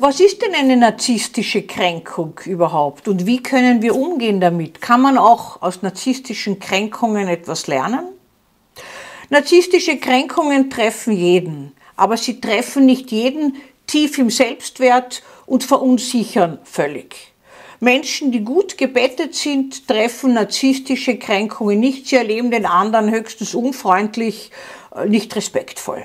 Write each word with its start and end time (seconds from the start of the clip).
Was 0.00 0.20
ist 0.20 0.42
denn 0.42 0.54
eine 0.54 0.76
narzisstische 0.76 1.62
Kränkung 1.62 2.38
überhaupt 2.44 3.08
und 3.08 3.26
wie 3.26 3.42
können 3.42 3.82
wir 3.82 3.96
umgehen 3.96 4.40
damit? 4.40 4.80
Kann 4.80 5.00
man 5.00 5.18
auch 5.18 5.60
aus 5.60 5.82
narzisstischen 5.82 6.60
Kränkungen 6.60 7.26
etwas 7.26 7.66
lernen? 7.66 8.04
Narzisstische 9.28 9.96
Kränkungen 9.96 10.70
treffen 10.70 11.14
jeden, 11.14 11.72
aber 11.96 12.16
sie 12.16 12.40
treffen 12.40 12.86
nicht 12.86 13.10
jeden 13.10 13.56
tief 13.88 14.18
im 14.18 14.30
Selbstwert 14.30 15.24
und 15.46 15.64
verunsichern 15.64 16.60
völlig. 16.62 17.34
Menschen, 17.80 18.30
die 18.30 18.44
gut 18.44 18.78
gebettet 18.78 19.34
sind, 19.34 19.88
treffen 19.88 20.34
narzisstische 20.34 21.18
Kränkungen 21.18 21.80
nicht. 21.80 22.06
Sie 22.06 22.14
erleben 22.14 22.52
den 22.52 22.66
anderen 22.66 23.10
höchstens 23.10 23.52
unfreundlich, 23.52 24.52
äh, 24.94 25.06
nicht 25.06 25.34
respektvoll. 25.34 26.04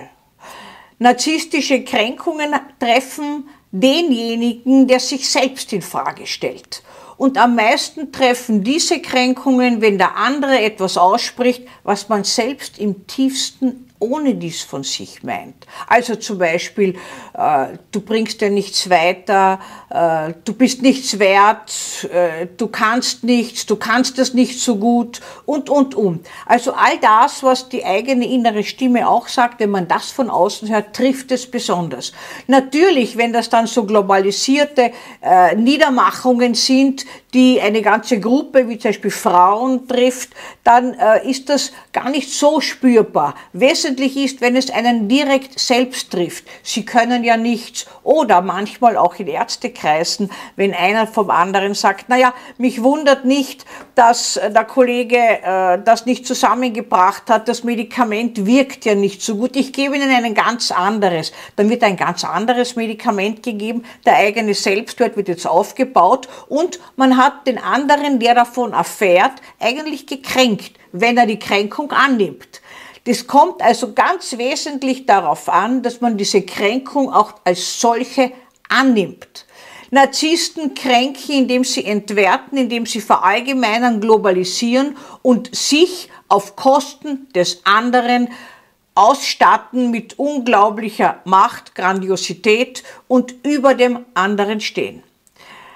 Narzisstische 0.97 1.83
Kränkungen 1.83 2.55
treffen 2.79 3.49
denjenigen, 3.73 4.87
der 4.87 4.99
sich 4.99 5.29
selbst 5.29 5.73
in 5.73 5.81
Frage 5.81 6.27
stellt. 6.27 6.83
Und 7.17 7.37
am 7.37 7.55
meisten 7.55 8.11
treffen 8.11 8.63
diese 8.63 9.01
Kränkungen, 9.01 9.81
wenn 9.81 9.97
der 9.97 10.15
andere 10.15 10.61
etwas 10.61 10.97
ausspricht, 10.97 11.63
was 11.83 12.09
man 12.09 12.23
selbst 12.23 12.79
im 12.79 13.05
tiefsten 13.07 13.89
ohne 14.03 14.35
dies 14.35 14.61
von 14.61 14.83
sich 14.83 15.23
meint. 15.23 15.65
Also 15.87 16.15
zum 16.15 16.37
Beispiel, 16.37 16.95
äh, 17.33 17.67
du 17.91 18.01
bringst 18.01 18.41
ja 18.41 18.49
nichts 18.49 18.89
weiter, 18.89 19.59
äh, 19.89 20.33
du 20.43 20.53
bist 20.53 20.81
nichts 20.81 21.17
wert, 21.19 22.07
äh, 22.11 22.47
du 22.57 22.67
kannst 22.67 23.23
nichts, 23.23 23.65
du 23.65 23.75
kannst 23.75 24.17
das 24.17 24.33
nicht 24.33 24.59
so 24.59 24.75
gut 24.75 25.21
und, 25.45 25.69
und, 25.69 25.95
und. 25.95 26.27
Also 26.45 26.73
all 26.73 26.97
das, 26.99 27.43
was 27.43 27.69
die 27.69 27.85
eigene 27.85 28.27
innere 28.27 28.63
Stimme 28.63 29.07
auch 29.07 29.27
sagt, 29.27 29.59
wenn 29.59 29.69
man 29.69 29.87
das 29.87 30.11
von 30.11 30.29
außen 30.29 30.69
hört, 30.69 30.95
trifft 30.95 31.31
es 31.31 31.49
besonders. 31.49 32.11
Natürlich, 32.47 33.17
wenn 33.17 33.33
das 33.33 33.49
dann 33.49 33.67
so 33.67 33.85
globalisierte 33.85 34.91
äh, 35.21 35.55
Niedermachungen 35.55 36.53
sind, 36.53 37.05
die 37.33 37.59
eine 37.61 37.81
ganze 37.81 38.19
Gruppe, 38.19 38.69
wie 38.69 38.77
zum 38.77 38.89
Beispiel 38.89 39.11
Frauen 39.11 39.87
trifft, 39.87 40.29
dann 40.63 40.93
äh, 40.93 41.29
ist 41.29 41.49
das 41.49 41.71
gar 41.91 42.09
nicht 42.09 42.31
so 42.31 42.61
spürbar. 42.61 43.35
Wesentlich 43.53 43.92
ist, 43.99 44.41
wenn 44.41 44.55
es 44.55 44.69
einen 44.69 45.07
direkt 45.07 45.59
selbst 45.59 46.11
trifft. 46.11 46.45
Sie 46.63 46.85
können 46.85 47.23
ja 47.23 47.37
nichts. 47.37 47.85
Oder 48.03 48.41
manchmal 48.41 48.97
auch 48.97 49.15
in 49.15 49.27
Ärztekreisen, 49.27 50.29
wenn 50.55 50.73
einer 50.73 51.07
vom 51.07 51.29
anderen 51.29 51.73
sagt, 51.73 52.09
naja, 52.09 52.33
mich 52.57 52.83
wundert 52.83 53.25
nicht, 53.25 53.65
dass 53.95 54.33
der 54.33 54.65
Kollege 54.65 55.17
äh, 55.17 55.79
das 55.83 56.05
nicht 56.05 56.27
zusammengebracht 56.27 57.29
hat, 57.29 57.47
das 57.47 57.63
Medikament 57.63 58.45
wirkt 58.45 58.85
ja 58.85 58.95
nicht 58.95 59.21
so 59.21 59.35
gut, 59.37 59.55
ich 59.55 59.71
gebe 59.73 59.95
Ihnen 59.95 60.09
ein 60.09 60.33
ganz 60.33 60.71
anderes. 60.71 61.31
Dann 61.55 61.69
wird 61.69 61.83
ein 61.83 61.95
ganz 61.95 62.23
anderes 62.23 62.75
Medikament 62.75 63.43
gegeben, 63.43 63.83
der 64.05 64.15
eigene 64.15 64.53
Selbstwert 64.53 65.15
wird 65.15 65.27
jetzt 65.27 65.47
aufgebaut 65.47 66.27
und 66.49 66.79
man 66.95 67.17
hat 67.17 67.47
den 67.47 67.57
anderen, 67.57 68.19
der 68.19 68.35
davon 68.35 68.73
erfährt, 68.73 69.33
eigentlich 69.59 70.07
gekränkt, 70.07 70.73
wenn 70.91 71.17
er 71.17 71.25
die 71.25 71.39
Kränkung 71.39 71.91
annimmt. 71.91 72.61
Das 73.05 73.27
kommt 73.27 73.61
also 73.61 73.93
ganz 73.93 74.37
wesentlich 74.37 75.05
darauf 75.05 75.49
an, 75.49 75.81
dass 75.81 75.99
man 75.99 76.17
diese 76.17 76.41
Kränkung 76.41 77.11
auch 77.11 77.33
als 77.43 77.79
solche 77.81 78.31
annimmt. 78.69 79.45
Narzissten 79.91 80.73
kränken, 80.73 81.35
indem 81.35 81.63
sie 81.63 81.85
entwerten, 81.85 82.57
indem 82.57 82.85
sie 82.85 83.01
verallgemeinern, 83.01 84.01
globalisieren 84.01 84.97
und 85.21 85.53
sich 85.53 86.09
auf 86.29 86.55
Kosten 86.55 87.27
des 87.33 87.61
anderen 87.65 88.29
ausstatten 88.95 89.91
mit 89.91 90.17
unglaublicher 90.17 91.21
Macht, 91.25 91.75
Grandiosität 91.75 92.83
und 93.07 93.35
über 93.43 93.75
dem 93.75 94.05
anderen 94.13 94.61
stehen. 94.61 95.03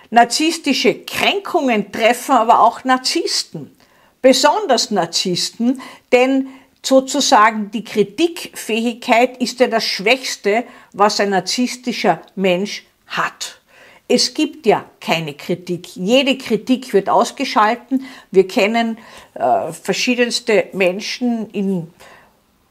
Narzisstische 0.09 1.03
Kränkungen 1.03 1.91
treffen 1.91 2.31
aber 2.31 2.61
auch 2.61 2.83
Narzissten, 2.85 3.75
besonders 4.21 4.89
Narzissten, 4.91 5.81
denn 6.11 6.47
sozusagen 6.87 7.69
die 7.71 7.83
Kritikfähigkeit 7.83 9.37
ist 9.37 9.59
ja 9.59 9.67
das 9.67 9.83
Schwächste, 9.83 10.63
was 10.93 11.19
ein 11.19 11.31
narzisstischer 11.31 12.21
Mensch 12.35 12.85
hat. 13.07 13.59
Es 14.07 14.33
gibt 14.33 14.65
ja 14.65 14.85
keine 15.01 15.33
Kritik. 15.33 15.97
Jede 15.97 16.37
Kritik 16.37 16.93
wird 16.93 17.09
ausgeschalten. 17.09 18.05
Wir 18.31 18.47
kennen 18.47 18.97
äh, 19.33 19.73
verschiedenste 19.73 20.69
Menschen 20.71 21.49
in 21.49 21.91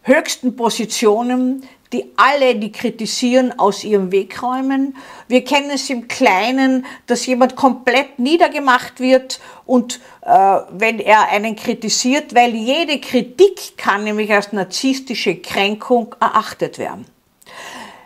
höchsten 0.00 0.56
Positionen, 0.56 1.68
die 1.96 2.12
alle, 2.16 2.56
die 2.56 2.72
kritisieren, 2.72 3.58
aus 3.58 3.82
ihrem 3.82 4.12
Weg 4.12 4.42
räumen. 4.42 4.94
Wir 5.28 5.44
kennen 5.44 5.70
es 5.70 5.88
im 5.88 6.08
Kleinen, 6.08 6.84
dass 7.06 7.24
jemand 7.24 7.56
komplett 7.56 8.18
niedergemacht 8.18 9.00
wird 9.00 9.40
und 9.64 10.00
äh, 10.20 10.58
wenn 10.70 10.98
er 10.98 11.28
einen 11.30 11.56
kritisiert, 11.56 12.34
weil 12.34 12.54
jede 12.54 13.00
Kritik 13.00 13.78
kann 13.78 14.04
nämlich 14.04 14.30
als 14.30 14.52
narzisstische 14.52 15.36
Kränkung 15.36 16.14
erachtet 16.20 16.78
werden. 16.78 17.06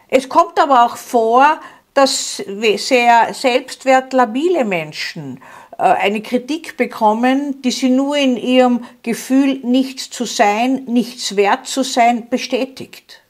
Es 0.09 0.29
kommt 0.29 0.61
aber 0.61 0.85
auch 0.85 0.97
vor, 0.97 1.61
dass 1.95 2.37
sehr 2.37 3.35
selbstwertlabile 3.35 4.65
Menschen 4.65 5.41
äh, 5.79 5.83
eine 5.83 6.23
Kritik 6.23 6.77
bekommen, 6.77 7.61
die 7.63 7.73
sie 7.73 7.91
nur 7.91 8.17
in 8.17 8.37
ihrem 8.37 8.85
Gefühl, 9.03 9.59
nichts 9.65 10.11
zu 10.11 10.27
sein, 10.27 10.85
nichts 10.87 11.35
wert 11.35 11.67
zu 11.67 11.83
sein, 11.83 12.29
bestätigt. 12.29 13.23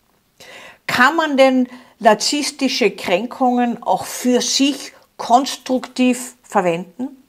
Kann 0.90 1.14
man 1.14 1.36
denn 1.36 1.68
narzisstische 2.00 2.90
Kränkungen 2.90 3.80
auch 3.80 4.04
für 4.04 4.40
sich 4.40 4.92
konstruktiv 5.16 6.34
verwenden? 6.42 7.22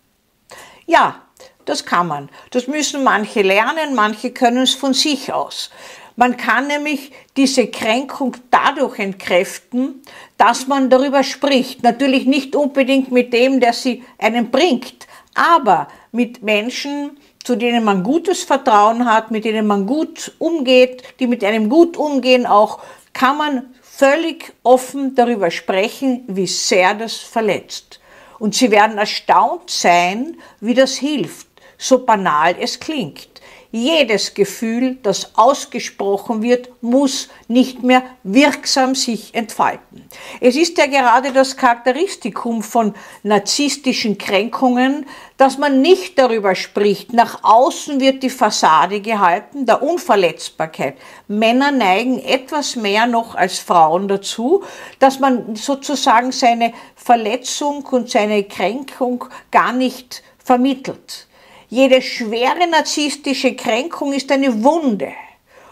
Ja, 0.87 1.21
das 1.65 1.85
kann 1.85 2.07
man. 2.07 2.29
Das 2.49 2.65
müssen 2.65 3.03
manche 3.03 3.43
lernen, 3.43 3.93
manche 3.93 4.31
können 4.31 4.63
es 4.63 4.73
von 4.73 4.95
sich 4.95 5.31
aus. 5.31 5.69
Man 6.15 6.37
kann 6.37 6.67
nämlich 6.67 7.11
diese 7.37 7.67
Kränkung 7.67 8.35
dadurch 8.49 8.97
entkräften, 8.97 10.01
dass 10.37 10.65
man 10.65 10.89
darüber 10.89 11.23
spricht. 11.23 11.83
Natürlich 11.83 12.25
nicht 12.25 12.55
unbedingt 12.55 13.11
mit 13.11 13.31
dem, 13.31 13.59
der 13.59 13.73
sie 13.73 14.03
einen 14.17 14.49
bringt, 14.49 15.05
aber 15.35 15.87
mit 16.11 16.41
Menschen, 16.41 17.11
zu 17.43 17.55
denen 17.55 17.83
man 17.83 18.03
gutes 18.03 18.43
Vertrauen 18.43 19.05
hat, 19.05 19.29
mit 19.29 19.45
denen 19.45 19.67
man 19.67 19.85
gut 19.85 20.31
umgeht, 20.39 21.03
die 21.19 21.27
mit 21.27 21.43
einem 21.43 21.69
gut 21.69 21.95
umgehen, 21.95 22.47
auch 22.47 22.79
kann 23.13 23.37
man 23.37 23.75
völlig 23.81 24.53
offen 24.63 25.15
darüber 25.15 25.51
sprechen, 25.51 26.23
wie 26.27 26.47
sehr 26.47 26.93
das 26.93 27.15
verletzt. 27.15 27.99
Und 28.39 28.55
Sie 28.55 28.71
werden 28.71 28.97
erstaunt 28.97 29.69
sein, 29.69 30.37
wie 30.59 30.73
das 30.73 30.95
hilft, 30.95 31.47
so 31.81 32.05
banal 32.05 32.55
es 32.59 32.79
klingt. 32.79 33.27
Jedes 33.73 34.33
Gefühl, 34.33 34.97
das 35.01 35.37
ausgesprochen 35.37 36.41
wird, 36.41 36.69
muss 36.83 37.29
nicht 37.47 37.83
mehr 37.83 38.03
wirksam 38.21 38.95
sich 38.95 39.33
entfalten. 39.33 40.03
Es 40.41 40.57
ist 40.57 40.77
ja 40.77 40.87
gerade 40.87 41.31
das 41.31 41.55
Charakteristikum 41.55 42.63
von 42.63 42.93
narzisstischen 43.23 44.17
Kränkungen, 44.17 45.05
dass 45.37 45.57
man 45.57 45.81
nicht 45.81 46.19
darüber 46.19 46.53
spricht. 46.53 47.13
Nach 47.13 47.45
außen 47.45 48.01
wird 48.01 48.23
die 48.23 48.29
Fassade 48.29 48.99
gehalten, 48.99 49.65
der 49.65 49.81
Unverletzbarkeit. 49.81 50.97
Männer 51.29 51.71
neigen 51.71 52.19
etwas 52.19 52.75
mehr 52.75 53.07
noch 53.07 53.35
als 53.35 53.59
Frauen 53.59 54.09
dazu, 54.09 54.65
dass 54.99 55.19
man 55.19 55.55
sozusagen 55.55 56.33
seine 56.33 56.73
Verletzung 56.97 57.85
und 57.85 58.09
seine 58.09 58.43
Kränkung 58.43 59.23
gar 59.49 59.71
nicht 59.71 60.23
vermittelt. 60.43 61.29
Jede 61.71 62.01
schwere 62.01 62.67
narzisstische 62.67 63.55
Kränkung 63.55 64.11
ist 64.11 64.29
eine 64.29 64.61
Wunde. 64.61 65.13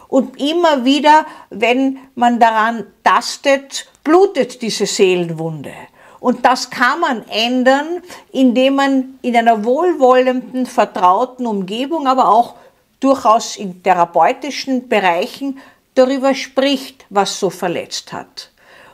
Und 0.08 0.40
immer 0.40 0.86
wieder, 0.86 1.26
wenn 1.50 2.00
man 2.16 2.40
daran 2.40 2.86
tastet, 3.04 3.86
blutet 4.02 4.62
diese 4.62 4.86
Seelenwunde. 4.86 5.74
Und 6.22 6.46
das 6.46 6.70
kann 6.70 7.02
man 7.02 7.28
ändern, 7.28 8.02
indem 8.32 8.76
man 8.76 9.20
in 9.22 9.36
einer 9.36 9.66
wohlwollenden, 9.66 10.68
vertrauten 10.68 11.46
Umgebung, 11.46 12.08
aber 12.08 12.30
auch 12.30 12.56
durchaus 13.02 13.58
in 13.58 13.84
therapeutischen 13.84 14.88
Bereichen 14.88 15.60
darüber 15.96 16.34
spricht, 16.34 17.06
was 17.10 17.38
so 17.38 17.50
verletzt 17.50 18.14
hat. 18.14 18.52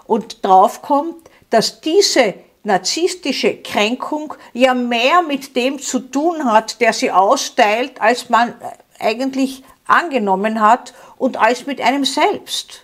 Und 0.07 0.43
draufkommt, 0.43 1.29
dass 1.51 1.81
diese 1.81 2.33
narzisstische 2.65 3.57
Kränkung 3.57 4.33
ja 4.53 4.73
mehr 4.73 5.21
mit 5.21 5.55
dem 5.55 5.79
zu 5.79 5.99
tun 5.99 6.45
hat, 6.45 6.81
der 6.81 6.93
sie 6.93 7.11
austeilt, 7.11 8.01
als 8.01 8.29
man 8.29 8.53
eigentlich 8.99 9.63
angenommen 9.85 10.61
hat 10.61 10.93
und 11.17 11.37
als 11.37 11.65
mit 11.65 11.79
einem 11.79 12.05
selbst. 12.05 12.81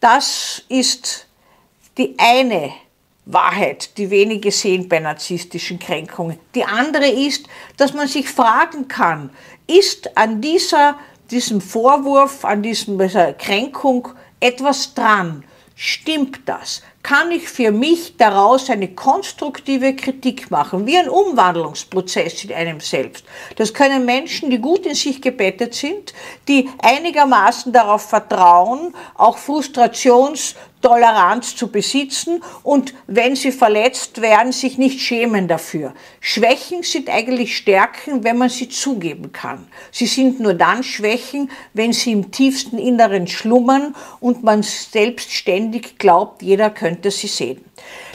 Das 0.00 0.62
ist 0.68 1.26
die 1.96 2.14
eine 2.18 2.72
Wahrheit, 3.24 3.96
die 3.98 4.10
wenige 4.10 4.50
sehen 4.50 4.88
bei 4.88 5.00
narzisstischen 5.00 5.78
Kränkungen. 5.78 6.38
Die 6.54 6.64
andere 6.64 7.08
ist, 7.08 7.46
dass 7.76 7.92
man 7.92 8.08
sich 8.08 8.28
fragen 8.28 8.88
kann, 8.88 9.30
ist 9.66 10.16
an 10.16 10.40
dieser, 10.40 10.98
diesem 11.30 11.60
Vorwurf, 11.60 12.44
an 12.44 12.62
diesem, 12.62 12.98
dieser 12.98 13.32
Kränkung 13.34 14.08
etwas 14.40 14.94
dran? 14.94 15.44
Stimmt 15.74 16.40
das? 16.46 16.82
Kann 17.02 17.30
ich 17.30 17.48
für 17.48 17.70
mich 17.70 18.16
daraus 18.16 18.68
eine 18.70 18.88
konstruktive 18.88 19.94
Kritik 19.94 20.50
machen, 20.50 20.86
wie 20.86 20.98
ein 20.98 21.08
Umwandlungsprozess 21.08 22.44
in 22.44 22.52
einem 22.52 22.80
selbst. 22.80 23.24
Das 23.56 23.72
können 23.72 24.04
Menschen, 24.04 24.50
die 24.50 24.58
gut 24.58 24.84
in 24.84 24.94
sich 24.94 25.22
gebettet 25.22 25.74
sind, 25.74 26.12
die 26.48 26.68
einigermaßen 26.82 27.72
darauf 27.72 28.02
vertrauen, 28.02 28.94
auch 29.14 29.38
Frustrations- 29.38 30.54
Toleranz 30.80 31.56
zu 31.56 31.68
besitzen 31.68 32.42
und 32.62 32.94
wenn 33.06 33.34
sie 33.34 33.50
verletzt 33.50 34.20
werden, 34.20 34.52
sich 34.52 34.78
nicht 34.78 35.00
schämen 35.00 35.48
dafür. 35.48 35.92
Schwächen 36.20 36.82
sind 36.84 37.10
eigentlich 37.10 37.56
Stärken, 37.56 38.22
wenn 38.22 38.38
man 38.38 38.48
sie 38.48 38.68
zugeben 38.68 39.32
kann. 39.32 39.66
Sie 39.90 40.06
sind 40.06 40.38
nur 40.38 40.54
dann 40.54 40.84
Schwächen, 40.84 41.50
wenn 41.74 41.92
sie 41.92 42.12
im 42.12 42.30
tiefsten 42.30 42.78
Inneren 42.78 43.26
schlummern 43.26 43.94
und 44.20 44.44
man 44.44 44.62
selbstständig 44.62 45.98
glaubt, 45.98 46.42
jeder 46.42 46.70
könnte 46.70 46.87
sie 47.10 47.26
sehen. 47.26 47.64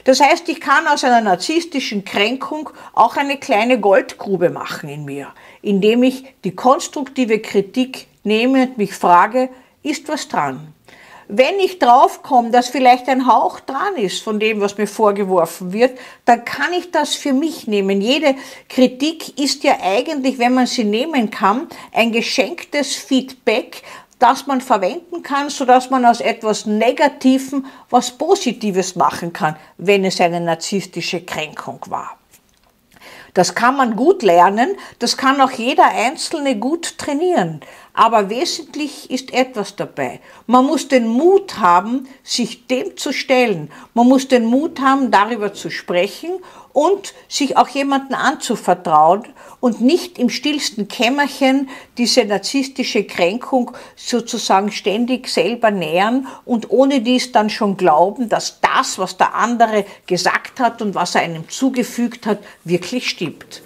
Das 0.04 0.20
heißt, 0.20 0.50
ich 0.50 0.60
kann 0.60 0.88
aus 0.88 1.04
einer 1.04 1.22
narzisstischen 1.22 2.04
Kränkung 2.04 2.70
auch 2.94 3.16
eine 3.16 3.38
kleine 3.38 3.80
Goldgrube 3.80 4.50
machen 4.50 4.90
in 4.90 5.06
mir, 5.06 5.28
indem 5.62 6.04
ich 6.04 6.26
die 6.44 6.56
konstruktive 6.56 7.40
Kritik 7.40 8.08
nehme 8.24 8.64
und 8.64 8.78
mich 8.78 8.94
frage, 8.94 9.50
ist 9.82 10.08
was 10.08 10.28
dran? 10.28 10.74
Wenn 11.30 11.58
ich 11.60 11.80
draufkomme, 11.80 12.52
dass 12.52 12.68
vielleicht 12.68 13.08
ein 13.08 13.28
Hauch 13.28 13.62
dran 13.62 13.96
ist 13.96 14.22
von 14.22 14.40
dem, 14.40 14.60
was 14.60 14.78
mir 14.78 14.88
vorgeworfen 14.88 15.72
wird, 15.72 15.98
dann 16.26 16.44
kann 16.44 16.74
ich 16.74 16.92
das 16.92 17.16
für 17.16 17.34
mich 17.34 17.66
nehmen. 17.66 18.02
Jede 18.02 18.36
Kritik 18.68 19.40
ist 19.40 19.64
ja 19.64 19.78
eigentlich, 19.82 20.38
wenn 20.38 20.54
man 20.54 20.68
sie 20.68 20.84
nehmen 20.84 21.30
kann, 21.32 21.68
ein 21.94 22.12
geschenktes 22.12 22.96
Feedback, 22.96 23.84
das 24.24 24.48
man 24.48 24.62
verwenden 24.62 25.22
kann, 25.22 25.50
sodass 25.50 25.90
man 25.90 26.06
aus 26.06 26.22
etwas 26.22 26.66
Negativen 26.66 27.66
was 27.90 28.12
Positives 28.12 28.96
machen 28.96 29.34
kann, 29.34 29.58
wenn 29.78 30.06
es 30.06 30.22
eine 30.22 30.40
narzisstische 30.40 31.26
Kränkung 31.26 31.82
war. 31.90 32.18
Das 33.34 33.54
kann 33.54 33.76
man 33.76 33.98
gut 33.98 34.24
lernen, 34.24 34.78
das 35.00 35.18
kann 35.18 35.42
auch 35.42 35.52
jeder 35.52 35.90
Einzelne 35.90 36.58
gut 36.58 36.98
trainieren. 36.98 37.60
Aber 37.94 38.32
wesentlich 38.32 39.12
ist 39.12 39.32
etwas 39.34 39.76
dabei. 39.76 40.20
Man 40.48 40.66
muss 40.66 40.88
den 40.88 41.08
Mut 41.08 41.60
haben, 41.60 42.08
sich 42.24 42.66
dem 42.66 42.98
zu 42.98 43.14
stellen. 43.14 43.72
Man 43.94 44.08
muss 44.08 44.28
den 44.28 44.46
Mut 44.46 44.80
haben, 44.80 45.12
darüber 45.12 45.54
zu 45.54 45.70
sprechen 45.70 46.32
und 46.74 47.14
sich 47.30 47.56
auch 47.56 47.68
jemanden 47.68 48.16
anzuvertrauen 48.16 49.28
und 49.60 49.80
nicht 49.80 50.18
im 50.18 50.30
stillsten 50.30 50.88
Kämmerchen 50.88 51.70
diese 52.00 52.26
narzisstische 52.26 53.04
Kränkung 53.04 53.72
sozusagen 53.96 54.72
ständig 54.72 55.30
selber 55.30 55.70
nähern 55.70 56.28
und 56.46 56.72
ohne 56.72 57.02
dies 57.02 57.32
dann 57.32 57.52
schon 57.52 57.78
glauben, 57.78 58.28
dass 58.28 58.60
das, 58.60 58.98
was 58.98 59.18
der 59.18 59.36
andere 59.36 59.86
gesagt 60.08 60.60
hat 60.60 60.82
und 60.82 60.96
was 60.96 61.14
er 61.14 61.22
einem 61.22 61.48
zugefügt 61.48 62.26
hat, 62.26 62.40
wirklich 62.64 63.08
stimmt. 63.08 63.62